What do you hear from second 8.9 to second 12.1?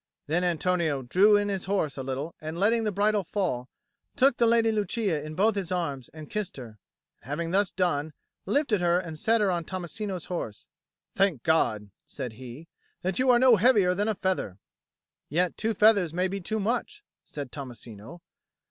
and set her on Tommasino's horse. "Thank God,"